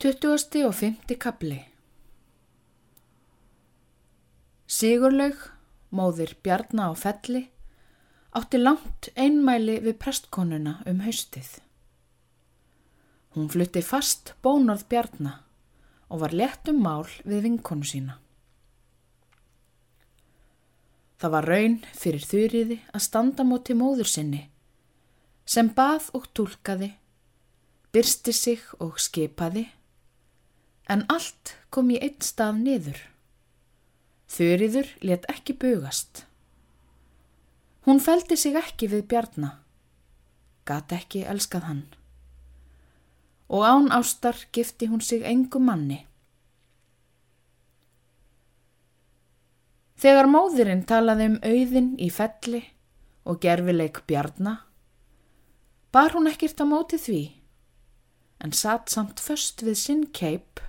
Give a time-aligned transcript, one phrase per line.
[0.00, 0.64] 20.
[0.64, 0.94] og 5.
[1.20, 1.58] kapli
[4.64, 5.36] Sigurlaug,
[5.92, 7.42] móðir Bjarna á felli,
[8.32, 11.50] átti langt einmæli við prestkonuna um haustið.
[13.36, 15.34] Hún flutti fast bónorð Bjarna
[16.08, 18.14] og var lett um mál við vinkonu sína.
[21.20, 24.40] Það var raun fyrir þurriði að standa móti móður sinni
[25.44, 26.88] sem bað og tólkaði,
[27.92, 29.66] byrsti sig og skipaði
[30.90, 32.98] en allt kom í einn stað niður.
[34.30, 36.24] Þurriður let ekki bugast.
[37.86, 39.54] Hún feldi sig ekki við bjarna,
[40.68, 41.82] gat ekki elskað hann.
[43.50, 46.04] Og án ástar gifti hún sig engum manni.
[50.00, 52.62] Þegar móðurinn talaði um auðin í felli
[53.28, 54.54] og gerfileik bjarna,
[55.92, 57.20] bar hún ekkert á móti því,
[58.40, 60.62] en satt samt först við sinn keip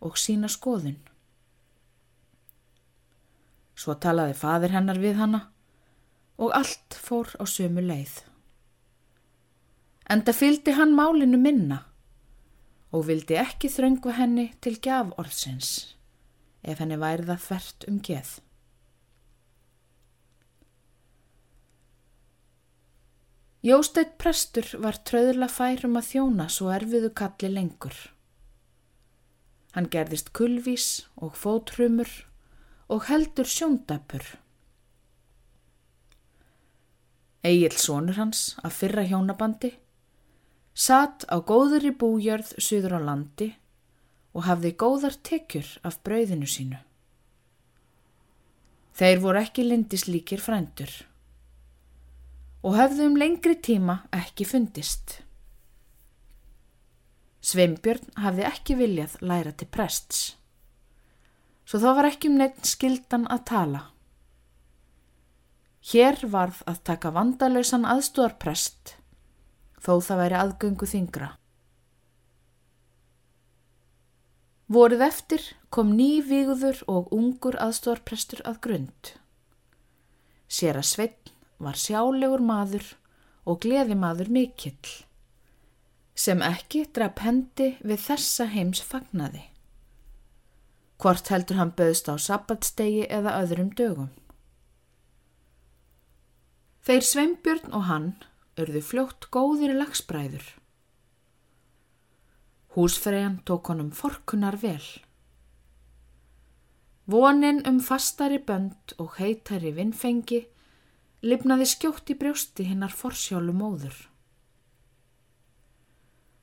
[0.00, 0.98] og sína skoðun.
[3.76, 5.42] Svo talaði fadir hennar við hanna
[6.40, 8.22] og allt fór á sömu leið.
[10.12, 11.82] Enda fyldi hann málinu minna
[12.94, 15.70] og vildi ekki þröngva henni til gjaf orðsins
[16.66, 18.34] ef henni væri það þvert um geð.
[23.66, 27.96] Jósteit prestur var tröðla færum að þjóna svo erfiðu kalli lengur.
[29.76, 32.08] Hann gerðist kulvís og fótrumur
[32.88, 34.24] og heldur sjóndapur.
[37.44, 39.74] Egil sonur hans að fyrra hjónabandi
[40.76, 43.50] satt á góður í bújörð suður á landi
[44.36, 46.80] og hafði góðar tekjur af brauðinu sínu.
[48.96, 50.92] Þeir voru ekki lindislíkir frændur
[52.64, 55.20] og hafðu um lengri tíma ekki fundist.
[57.46, 60.22] Sveimbjörn hafði ekki viljað læra til prests.
[61.66, 63.82] Svo þá var ekki um neitt skildan að tala.
[65.86, 68.96] Hér varð að taka vandalösan aðstóðarprest,
[69.78, 71.30] þó það væri aðgöngu þingra.
[74.66, 79.12] Vorið eftir kom ný víguður og ungur aðstóðarprestur að grund.
[80.50, 82.96] Sér að Sveinn var sjálegur maður
[83.46, 84.96] og gleði maður mikill
[86.16, 89.44] sem ekki draf hendi við þessa heims fagnaði.
[90.96, 94.12] Hvort heldur hann böðst á sabbatstegi eða öðrum dögum.
[96.86, 98.12] Þeir Sveinbjörn og hann
[98.56, 100.46] örðu fljótt góðir lagsbræður.
[102.76, 104.84] Húsfreyjan tók honum forkunar vel.
[107.06, 110.42] Vonin um fastari bönd og heitari vinnfengi
[111.26, 113.96] lifnaði skjótt í brjósti hinnar forsjálu móður.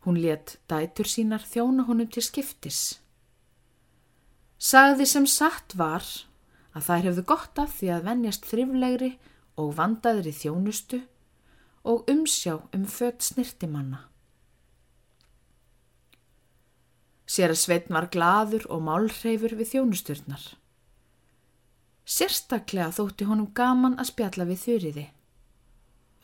[0.04, 3.00] Hún let dætur sínar þjóna honum til skiptis.
[4.60, 6.04] Sagði sem satt var
[6.74, 9.12] að þær hefðu gott af því að vennjast þriflegri
[9.60, 11.04] og vandaðri þjónustu
[11.84, 14.02] og umsjá um fött snirtimanna.
[17.28, 20.44] Sér að Sveitn var gladur og málreifur við þjónusturnar.
[22.04, 25.06] Sérstaklega þótti honum gaman að spjalla við þurriði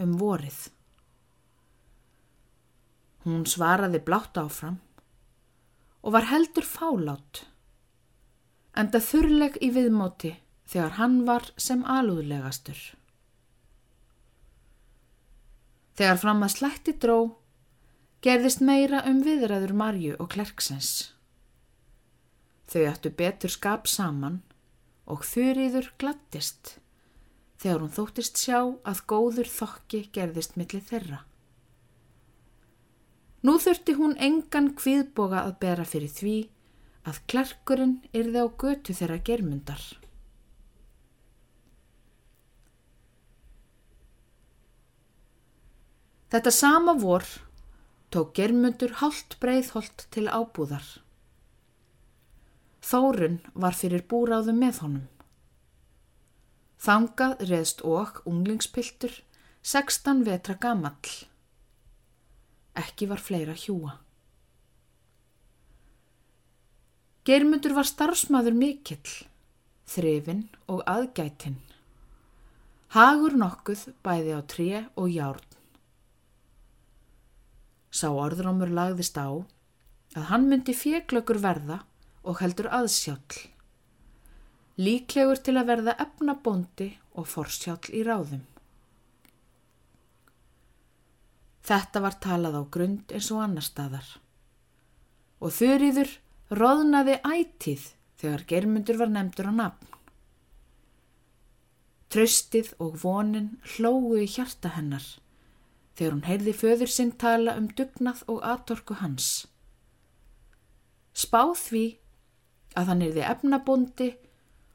[0.04, 0.60] um vorið.
[3.26, 4.80] Hún svaraði blátt áfram
[6.00, 7.44] og var heldur fálátt,
[8.80, 10.38] enda þurrleg í viðmóti
[10.72, 12.80] þegar hann var sem alúðlegastur.
[16.00, 17.18] Þegar fram að slætti dró,
[18.24, 21.12] gerðist meira um viðræður Marju og Klerksens.
[22.72, 24.40] Þau ættu betur skap saman
[25.10, 26.78] og þurriður glattist
[27.60, 31.26] þegar hún þóttist sjá að góður þokki gerðist millir þeirra.
[33.46, 36.38] Nú þurfti hún engan kviðboga að bera fyrir því
[37.08, 39.84] að klerkurinn yrði á götu þeirra germundar.
[46.30, 47.26] Þetta sama vor
[48.14, 50.86] tók germundur hálft breiðholt til ábúðar.
[52.86, 55.08] Þórun var fyrir búráðum með honum.
[56.80, 59.18] Þangað reðst og unglingspiltur
[59.66, 61.29] 16 vetra gamall.
[62.78, 63.96] Ekki var fleira hjúa.
[67.26, 69.12] Geirmundur var starfsmaður mikill,
[69.90, 71.60] þrifin og aðgætin.
[72.96, 75.46] Hagur nokkuð bæði á tré og járn.
[77.94, 81.84] Sá orðrómur lagðist á að hann myndi fjeglökur verða
[82.24, 83.46] og heldur aðsjálf.
[84.80, 88.46] Líklegur til að verða efnabóndi og forsjálf í ráðum.
[91.66, 94.08] Þetta var talað á grund eins og annar staðar.
[95.40, 96.12] og þurriður
[96.60, 97.86] roðnaði ætið
[98.20, 99.94] þegar germundur var nefndur á nafn.
[102.10, 105.06] Tröstið og vonin hlógu í hjarta hennar
[105.96, 109.48] þegar hún heyrði föður sinn tala um dugnað og atorku hans.
[111.14, 111.86] Spáð því
[112.80, 114.10] að hann erði efnabondi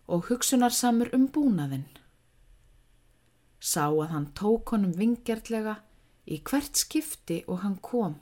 [0.07, 1.89] og hugsunarsamur um búnaðinn.
[3.59, 5.79] Sá að hann tók honum vingjartlega
[6.27, 8.21] í hvert skipti og hann kom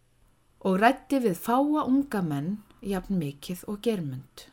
[0.63, 2.53] og rætti við fáa unga menn
[2.87, 4.47] jafn mikið og germund.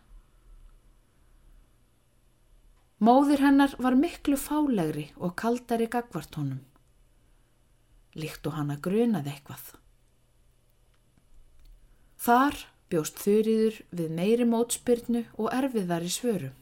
[3.00, 6.64] Móðir hennar var miklu fálegri og kaldari gagvart honum.
[8.20, 9.70] Líkt og hann að grunaði eitthvað.
[12.20, 12.58] Þar
[12.92, 16.58] bjóst þurriður við meiri mótspyrnu og erfiðar í svörum.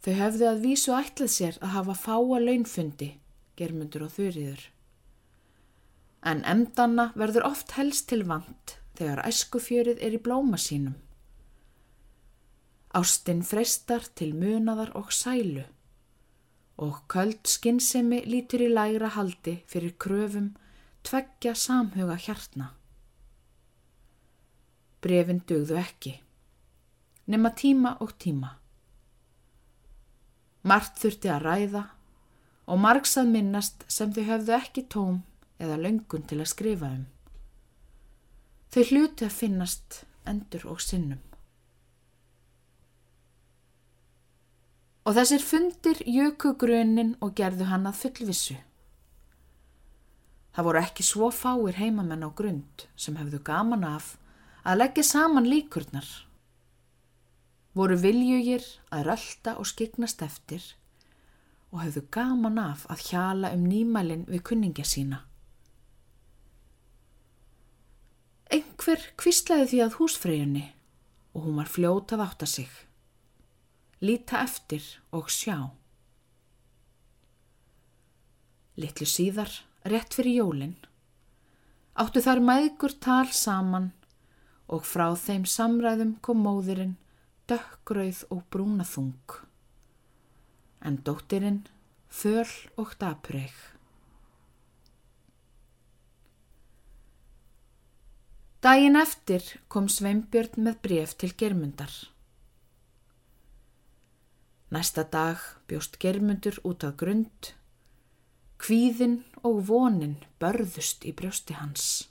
[0.00, 3.10] Þau hefðu að vísu ætlað sér að hafa fáa launfundi,
[3.60, 4.62] germundur og þurriður.
[6.26, 10.96] En emdanna verður oft helst til vant þegar æskufjörið er í blóma sínum.
[12.96, 15.62] Ástinn freistar til munaðar og sælu
[16.80, 20.48] og köld skinnsemi lítur í lægra haldi fyrir kröfum
[21.04, 22.70] tveggja samhuga hjartna.
[25.00, 26.14] Brefin dugðu ekki,
[27.32, 28.54] nema tíma og tíma.
[30.68, 31.84] Mart þurfti að ræða
[32.66, 35.22] og margs að minnast sem þau höfðu ekki tóm
[35.60, 37.04] eða löngun til að skrifa um.
[38.70, 41.20] Þau hluti að finnast endur og sinnum.
[45.08, 48.56] Og þessir fundir jöku grunin og gerðu hann að fullvissu.
[50.54, 54.16] Það voru ekki svo fáir heimamenn á grund sem hefðu gaman af
[54.62, 56.08] að leggja saman líkurnar
[57.76, 60.62] voru viljugir að rölda og skiknast eftir
[61.70, 65.20] og höfðu gaman af að hjala um nýmælin við kunningja sína.
[68.50, 70.64] Engver kvíslaði því að húsfreyjunni
[71.34, 72.72] og hún var fljótað átt að sig.
[74.02, 74.82] Líta eftir
[75.14, 75.70] og sjá.
[78.80, 79.52] Littlu síðar,
[79.84, 80.76] rétt fyrir jólinn,
[82.00, 83.90] áttu þar maðgur tal saman
[84.70, 86.96] og frá þeim samræðum kom móðurinn
[87.50, 89.36] dökgrauð og brúnaþung,
[90.80, 91.66] en dóttirinn
[92.08, 93.52] föl og dapureg.
[98.62, 101.92] Dægin eftir kom Sveinbjörn með bref til germundar.
[104.70, 107.54] Næsta dag bjóst germundur út af grund,
[108.60, 112.10] kvíðin og vonin börðust í brjósti hans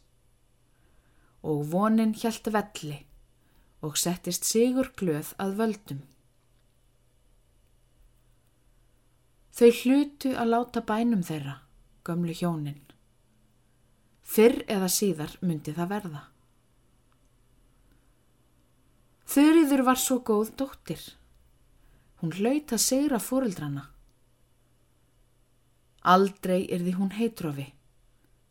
[1.43, 2.97] og vonin hjælt velli
[3.85, 6.01] og settist sigur glöð að völdum.
[9.59, 11.57] Þau hlutu að láta bænum þeirra,
[12.07, 12.79] gömlu hjónin.
[14.23, 16.21] Fyrr eða síðar myndi það verða.
[19.27, 21.03] Þurriður var svo góð dóttir.
[22.21, 23.83] Hún hlaut að segra fóreldrana.
[26.07, 27.67] Aldrei er því hún heitrofi.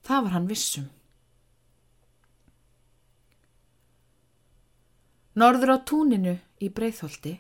[0.05, 0.89] Það var hann vissum.
[5.41, 7.39] Norður á túninu í breyðholti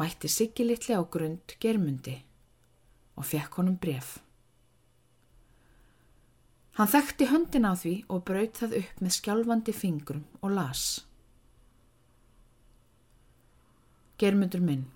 [0.00, 2.22] mætti Siggi litli á grund germundi
[3.14, 4.18] og fekk honum bref.
[6.74, 10.84] Hann þekkti höndin á því og braut það upp með skjálfandi fingrum og las.
[14.18, 14.88] Germundur minn.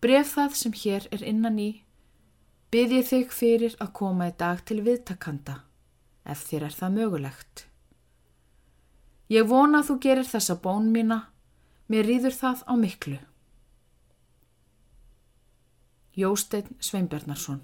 [0.00, 1.70] Bref það sem hér er innan í
[2.72, 5.58] byð ég þig fyrir að koma í dag til viðtakanda
[6.24, 7.64] ef þér er það mögulegt.
[9.30, 11.18] Ég vona að þú gerir þessa bón mína,
[11.90, 13.18] mér rýður það á miklu.
[16.20, 17.62] Jósteinn Sveinbernarsson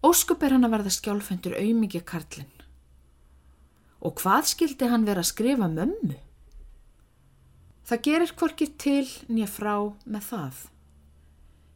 [0.00, 2.52] Óskup er hann að verða skjálfendur auðmikið karlinn.
[4.00, 6.16] Og hvað skildi hann vera að skrifa mömmu?
[7.84, 9.74] Það gerir hvorkið til nýja frá
[10.08, 10.62] með það.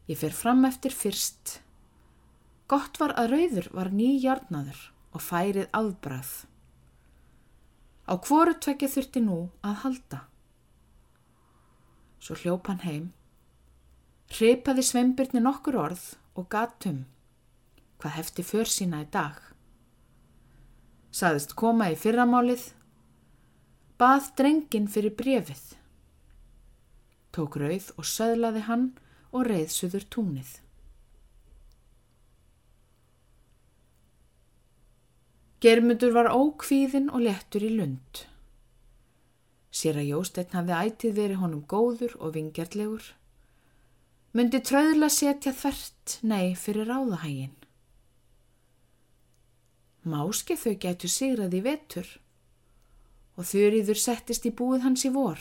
[0.08, 1.58] Ég fer fram eftir fyrst
[2.70, 4.80] Gott var að rauður var nýjarnaður
[5.12, 6.30] og færið afbrað.
[8.08, 10.20] Á hvoru tvekja þurfti nú að halda.
[12.24, 13.08] Svo hljóp hann heim,
[14.32, 16.04] hripaði sveimbyrni nokkur orð
[16.40, 17.02] og gatum
[18.00, 19.36] hvað hefti för sína í dag.
[21.14, 22.66] Saðist koma í fyrramálið,
[24.00, 25.62] bað drengin fyrir brefið.
[27.32, 28.90] Tók rauð og söðlaði hann
[29.32, 30.50] og reyðsuður túnið.
[35.64, 38.26] Germundur var ókvíðin og lettur í lund.
[39.74, 43.06] Sér að Jósteinn hafði ætið verið honum góður og vingjartlegur.
[44.34, 47.54] myndi tröðla setja þvert nei fyrir ráðahægin.
[50.04, 52.08] Máski þau gætu sigrað í vetur
[53.38, 55.40] og þurriður settist í búið hans í vor.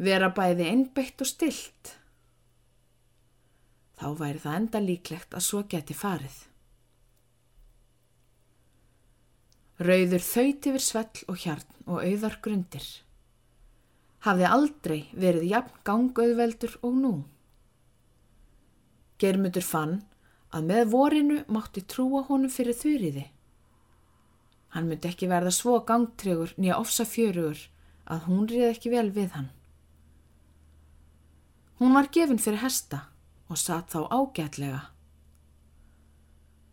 [0.00, 1.94] Vera bæði einbeitt og stilt.
[4.00, 6.49] Þá væri það enda líklegt að svo geti farið.
[9.80, 12.86] Rauður þauðt yfir svell og hjarn og auðar grundir.
[14.26, 17.12] Hafði aldrei verið jafn gangauðveldur og nú.
[19.20, 19.94] Germutur fann
[20.52, 23.24] að með vorinu mátti trúa honum fyrir þurriði.
[24.74, 27.64] Hann myndi ekki verða svo gangtregur nýja ofsa fjörugur
[28.10, 29.48] að hún riði ekki vel við hann.
[31.80, 33.06] Hún var gefin fyrir hesta
[33.48, 34.80] og satt þá ágætlega.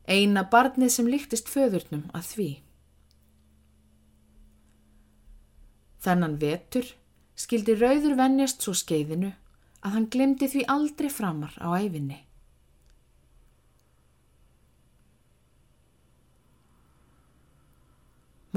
[0.08, 2.50] Eina barnið sem líktist föðurnum að því.
[6.04, 6.94] Þennan vetur
[7.38, 9.34] skildi rauður vennjast svo skeiðinu
[9.86, 12.22] að hann glemdi því aldrei framar á æfinni.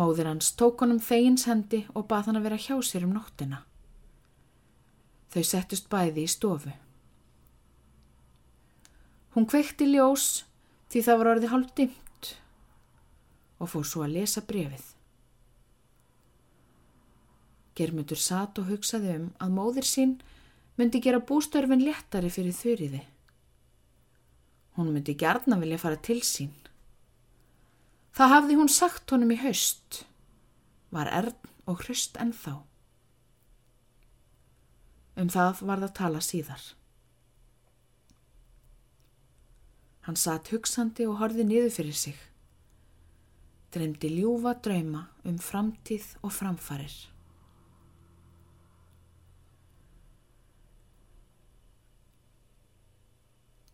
[0.01, 3.65] Móður hans tók honum þegins hendi og bað hann að vera hjá sér um nóttina.
[5.31, 6.73] Þau settust bæði í stofu.
[9.35, 10.47] Hún kvekti ljós
[10.91, 12.31] því það var orðið hálf dimt
[13.61, 14.87] og fór svo að lesa brefið.
[17.81, 20.19] Germundur satt og hugsaði um að móðir sín
[20.77, 23.01] myndi gera bústörfin léttari fyrir þurriði.
[24.77, 26.53] Hún myndi gerna vilja fara til sín.
[28.17, 30.03] Það hafði hún sagt honum í haust,
[30.93, 32.59] var erðn og hrust ennþá.
[35.21, 36.63] Um það var það tala síðar.
[40.09, 42.19] Hann satt hugsandi og horði niður fyrir sig.
[43.71, 47.10] Dremdi ljúfa drauma um framtíð og framfarir.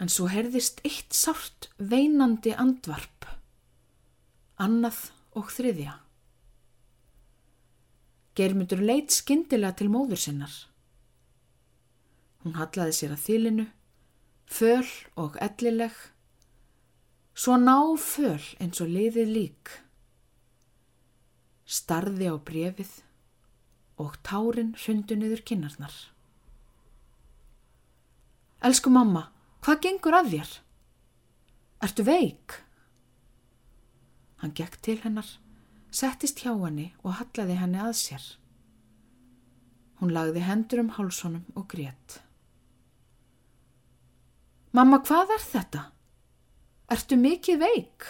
[0.03, 3.29] En svo herðist eitt sárt veinandi andvarp,
[4.61, 5.95] annað og þriðja.
[8.37, 10.53] Germundur leitt skindilega til móður sinnar.
[12.45, 13.65] Hún hallaði sér að þýlinu,
[14.47, 15.95] föl og ellileg,
[17.33, 19.73] svo ná föl eins og liðið lík.
[21.67, 22.93] Starði á brefið
[23.99, 25.97] og tárin hrundu niður kinnarnar.
[28.65, 29.27] Elsku mamma,
[29.67, 30.51] Hvað gengur að þér?
[31.83, 32.55] Ertu veik?
[34.39, 35.27] Hann gekk til hennar,
[35.91, 38.27] settist hjá henni og hallaði henni að sér.
[39.99, 42.21] Hún lagði hendur um hálsónum og grétt.
[44.71, 45.83] Mamma, hvað er þetta?
[46.95, 48.09] Ertu mikið veik?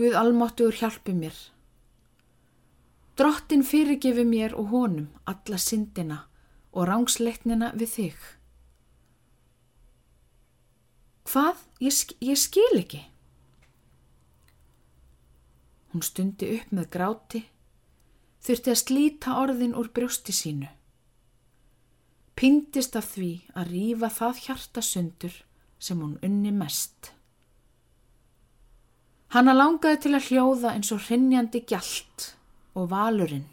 [0.00, 1.44] Guð almáttugur hjálpi mér.
[3.20, 6.22] Drottin fyrirgefi mér og honum alla syndina
[6.72, 8.26] og rángsleitnina við þig.
[11.30, 11.62] Hvað?
[11.82, 13.04] Ég, ég skil ekki.
[15.90, 17.44] Hún stundi upp með gráti,
[18.46, 20.68] þurfti að slíta orðin úr brjósti sínu.
[22.38, 25.40] Pindist af því að rýfa það hjartasundur
[25.82, 27.12] sem hún unni mest.
[29.34, 32.30] Hanna langaði til að hljóða eins og hrinnjandi gjalt
[32.74, 33.46] og valurinn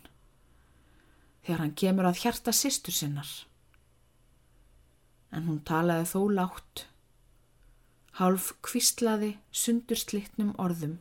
[1.47, 3.29] þegar hann kemur að hjarta sýstur sinnar.
[5.31, 6.81] En hún talaði þó látt,
[8.19, 10.97] hálf kvistlaði sundurslittnum orðum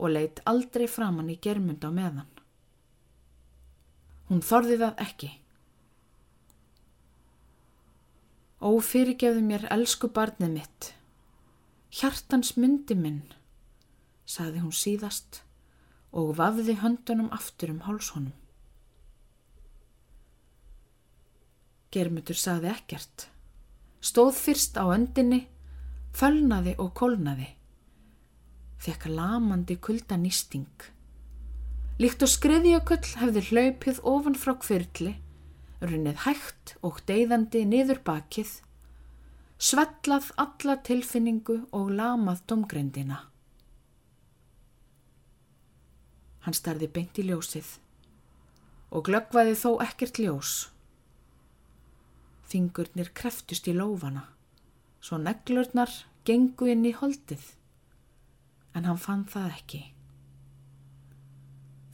[0.00, 2.30] og leitt aldrei framann í germund á meðan.
[4.30, 5.30] Hún þorði það ekki.
[8.64, 10.88] Ó fyrirgefðu mér elsku barnið mitt,
[11.92, 13.20] hjartans myndi minn,
[14.24, 15.42] sagði hún síðast
[16.16, 18.32] og vafði höndunum aftur um hálshónum.
[21.94, 23.28] Germutur saði ekkert.
[24.02, 25.44] Stóð fyrst á öndinni,
[26.14, 27.46] fölnaði og kólnaði.
[28.82, 30.88] Þekka lamandi kuldanýsting.
[32.02, 35.14] Líkt og skriðjaköll hefði hlaupið ofan frá kvirkli,
[35.78, 38.50] runnið hægt og deyðandi niður bakið,
[39.62, 43.22] svellað alla tilfinningu og lamað domgrendina.
[46.44, 47.76] Hann starði beint í ljósið
[48.94, 50.73] og glöggvaði þó ekkert ljós.
[52.50, 54.26] Fingurnir kreftust í lófana,
[55.00, 55.90] svo neglurnar
[56.28, 57.42] gengu inn í holdið,
[58.76, 59.82] en hann fann það ekki.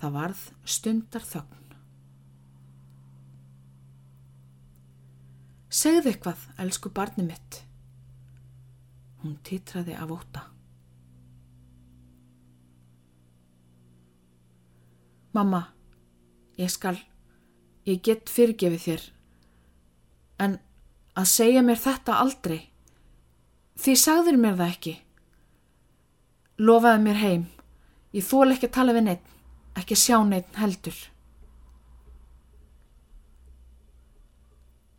[0.00, 0.44] Það varð
[0.76, 1.56] stundar þögn.
[5.80, 7.60] Segðu eitthvað, elsku barni mitt.
[9.20, 10.46] Hún titraði af óta.
[15.30, 15.68] Mamma,
[16.60, 16.98] Ég skal,
[17.88, 19.04] ég get fyrirgefið þér,
[20.40, 20.56] en
[21.18, 22.60] að segja mér þetta aldrei.
[23.80, 24.94] Því sagðir mér það ekki.
[26.60, 27.46] Lofaði mér heim.
[28.16, 29.30] Ég þól ekki að tala við neitt,
[29.78, 30.98] ekki að sjá neitt heldur.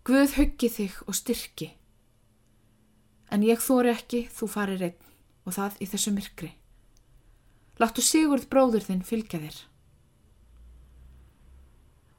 [0.08, 1.68] Guð huggi þig og styrki.
[3.32, 4.98] En ég þóri ekki, þú farir einn
[5.46, 6.50] og það í þessu myrkri.
[7.82, 9.60] Láttu Sigurð bróður þinn fylgja þér.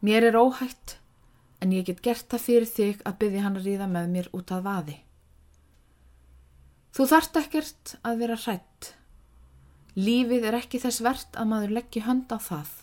[0.02, 0.96] Mér er óhætt,
[1.62, 4.50] en ég get gert það fyrir þig að byggja hann að ríða með mér út
[4.54, 4.96] að vaði.
[6.92, 8.90] Þú þart ekkert að vera hrætt.
[9.96, 12.74] Lífið er ekki þess verðt að maður leggji hönd á það.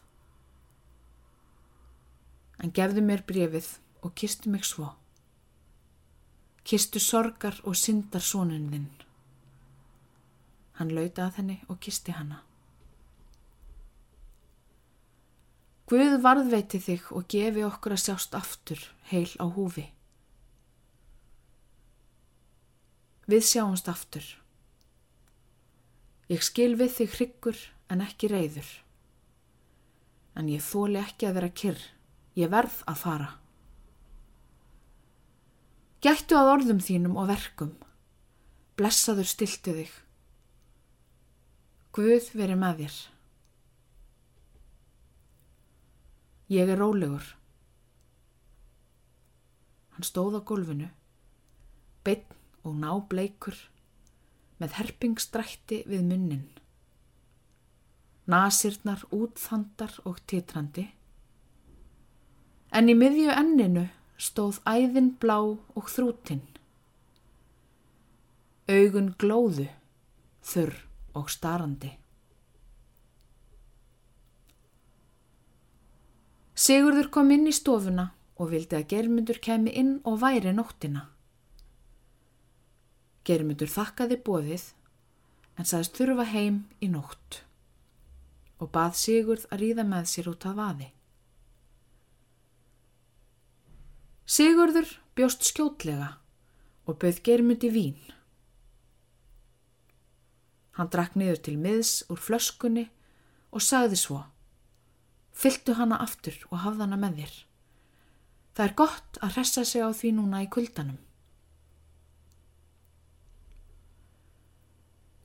[2.63, 3.69] En gefðu mér brefið
[4.05, 4.93] og kistu mig svo.
[6.63, 8.91] Kistu sorgar og syndar sónun þinn.
[10.79, 12.43] Hann lauta að henni og kisti hanna.
[15.89, 19.87] Guð varðveiti þig og gefi okkur að sjást aftur heil á húfi.
[23.29, 24.25] Við sjáumst aftur.
[26.29, 28.69] Ég skil við þig hryggur en ekki reyður.
[30.37, 31.83] En ég þóli ekki að vera kyrr.
[32.37, 33.29] Ég verð að fara.
[36.05, 37.73] Gættu að orðum þínum og verkum.
[38.77, 39.95] Blessaður stiltu þig.
[41.97, 42.99] Guð veri með þér.
[46.49, 47.25] Ég er rólegur.
[49.93, 50.87] Hann stóð á gólfinu,
[52.01, 52.25] beinn
[52.65, 53.53] og ná bleikur,
[54.57, 56.47] með herpingstrætti við munnin.
[58.25, 60.87] Nasirnar útþandar og titrandi.
[62.73, 63.85] En í miðju enninu
[64.17, 66.41] stóð æðin blá og þrútin.
[68.69, 69.69] Augun glóðu,
[70.41, 70.77] þurr
[71.13, 71.98] og starandi.
[76.59, 81.05] Sigurður kom inn í stofuna og vildi að Germundur kemi inn og væri nóttina.
[83.23, 84.65] Germundur þakkaði bóðið
[85.55, 87.43] en sagðist þurfa heim í nótt
[88.59, 90.87] og bað Sigurð að ríða með sér út að vaði.
[94.27, 96.09] Sigurður bjóst skjótlega
[96.83, 98.01] og bauð Germundi vín.
[100.75, 102.85] Hann drakk niður til miðs úr flöskunni
[103.55, 104.19] og sagði svo
[105.39, 107.35] Fylltu hana aftur og hafða hana með þér.
[108.57, 110.99] Það er gott að hressa sig á því núna í kuldanum.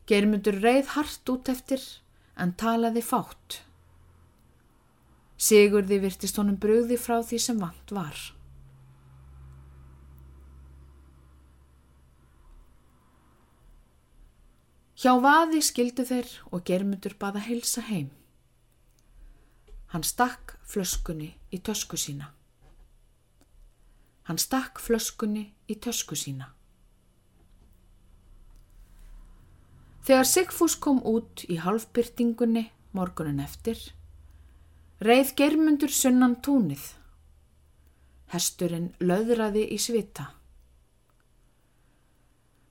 [0.07, 1.83] Geirmundur reið hart út eftir
[2.39, 3.61] en talaði fátt.
[5.41, 8.19] Sigurði virtist honum brugði frá því sem vant var.
[15.05, 18.13] Hjá vaði skildu þeir og Geirmundur baða heilsa heim.
[19.95, 22.33] Hann stakk flöskunni í tösku sína.
[24.27, 26.49] Hann stakk flöskunni í tösku sína.
[30.05, 33.79] Þegar Sigfús kom út í halfbyrtingunni morgunin eftir,
[34.99, 36.83] reið germundur sunnan túnið.
[38.35, 40.33] Hesturinn löðraði í svita.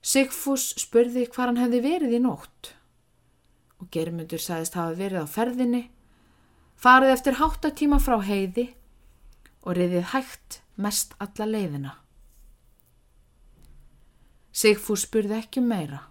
[0.04, 2.76] Sigfús spurði hvað hann hefði verið í nótt
[3.80, 5.86] og germundur sagðist hafa verið á ferðinni
[6.84, 8.66] farið eftir háttatíma frá heiði
[9.64, 11.94] og riðið hægt mest alla leiðina.
[14.52, 16.02] Sigfús spurði ekki um meira.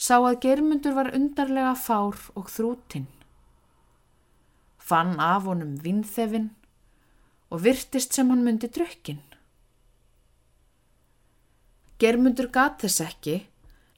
[0.00, 3.04] Sá að germundur var undarlega fár og þrútin.
[4.80, 6.48] Fann af honum vinþefin
[7.52, 9.20] og virtist sem hann myndi drökkin.
[12.00, 13.36] Germundur gat þess ekki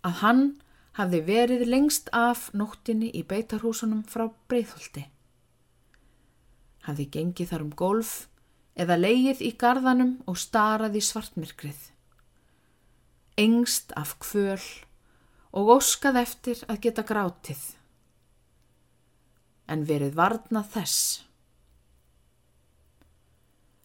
[0.03, 0.45] að hann
[0.99, 5.07] hafði verið lengst af nóttinni í beitarhúsunum frá breyðholti
[6.87, 8.13] hafði gengið þar um golf
[8.81, 11.81] eða leið í gardanum og starað í svartmyrkrið.
[13.41, 14.61] Engst af kvöl
[15.57, 17.63] og óskað eftir að geta grátið.
[19.71, 21.03] En verið varnað þess.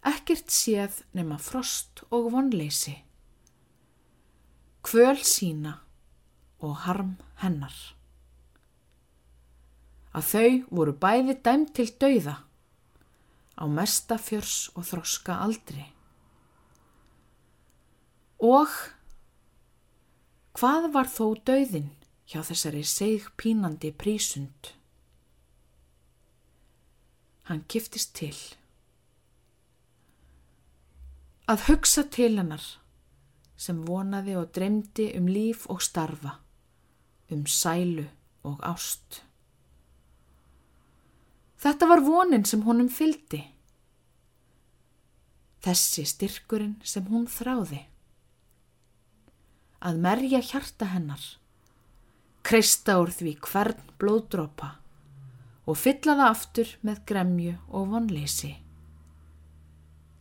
[0.05, 2.93] Ekkert séð nema frost og vonleysi.
[4.85, 5.79] Kvöl sína
[6.61, 7.73] og harm hennar.
[10.15, 12.35] Að þau voru bæði dæmt til dauða
[13.55, 15.85] á mesta fjörs og þroska aldri.
[18.43, 18.71] Og
[20.59, 21.91] hvað var þó dauðin
[22.27, 24.73] hjá þessari seg pínandi prísund?
[27.47, 28.35] Hann kiftist til.
[31.45, 32.63] Að hugsa til hennar
[33.55, 36.39] sem vonaði og dremdi um líf og starfa,
[37.31, 38.07] um sælu
[38.43, 39.21] og ást.
[41.65, 43.39] Þetta var vonin sem honum fyldi.
[45.65, 47.79] Þessi styrkurinn sem hún þráði.
[49.81, 51.23] Að merja hjarta hennar,
[52.45, 54.75] kreista úr því hvern blóðdrópa
[55.65, 58.51] og fylla það aftur með gremju og vonleysi.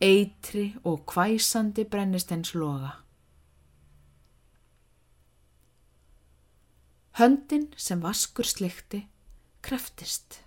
[0.01, 2.95] Eitri og kvæsandi brennist eins loga.
[7.21, 9.05] Höndin sem vaskur slikti
[9.61, 10.44] kreftist.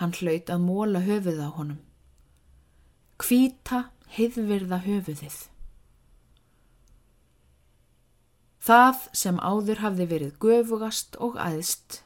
[0.00, 1.80] Hann hlaut að móla höfuð á honum.
[3.20, 5.36] Kvíta heiðvirða höfuðið.
[8.60, 12.00] Það sem áður hafði verið göfugast og aðst,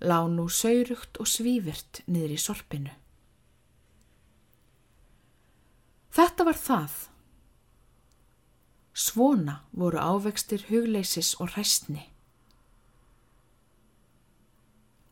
[0.00, 2.92] lá nú saurugt og svífirt niður í sorpinu.
[6.14, 6.94] Þetta var það
[8.94, 12.13] Svona voru ávextir hugleysis og hræstni.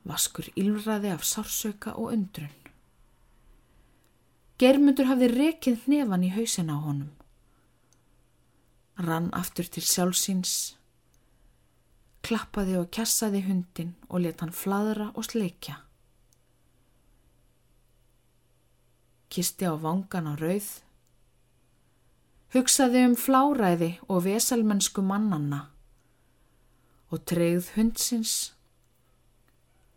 [0.09, 2.55] Vaskur ylraði af sársauka og undrun.
[4.59, 7.11] Germundur hafði rekið hnefan í hausin á honum.
[9.03, 10.77] Rann aftur til sjálfsins,
[12.23, 15.81] klappaði og kjassaði hundin og let hann fladra og sleikja.
[19.33, 20.71] Kisti á vangan á rauð
[22.53, 25.63] hugsaði um fláræði og vesalmennsku mannanna
[27.13, 28.53] og treyð hundsins,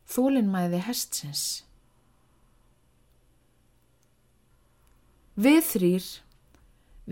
[0.09, 1.45] þólinnmæði hestsins.
[5.35, 6.05] Við þrýr,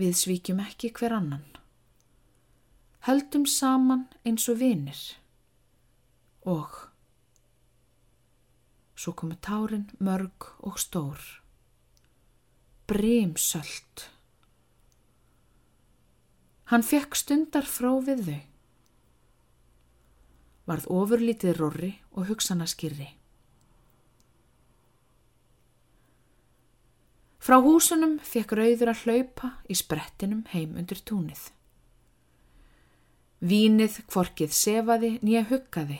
[0.00, 1.44] við svíkjum ekki hver annan.
[3.04, 5.00] Höldum saman eins og vinir
[6.48, 6.78] og
[8.96, 11.20] svo komu tárin mörg og stór,
[12.88, 14.08] brímsöld.
[16.72, 18.53] Hann fekk stundar frá við þau.
[20.64, 23.10] Varð ofurlítið rorri og hugsana skirri.
[27.44, 31.50] Frá húsunum fekk rauður að hlaupa í sprettinum heim undir túnið.
[33.44, 35.98] Vínið kvorkið sefaði nýja huggaði.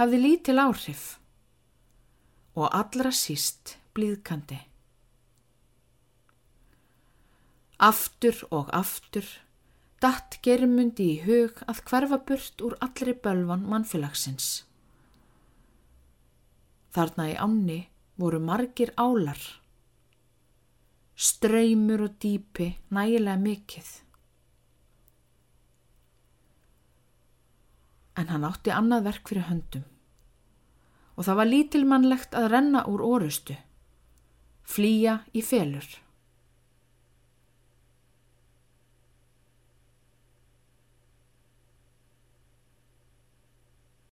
[0.00, 1.04] Hafði lítil áhrif
[2.58, 4.58] og allra síst blíðkandi.
[7.78, 9.30] Aftur og aftur
[10.02, 14.64] datt germundi í hug að hverfa burt úr allri bölvan mannfélagsins.
[16.92, 17.78] Þarna í ánni
[18.20, 19.38] voru margir álar,
[21.14, 23.92] ströymur og dýpi nægilega mikill.
[28.18, 29.88] En hann átti annað verk fyrir höndum
[31.12, 33.54] og það var lítilmannlegt að renna úr orustu,
[34.64, 36.01] flýja í felur.